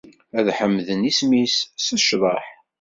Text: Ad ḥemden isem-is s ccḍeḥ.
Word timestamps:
Ad 0.37 0.47
ḥemden 0.57 1.07
isem-is 1.09 1.55
s 1.85 1.87
ccḍeḥ. 2.01 2.45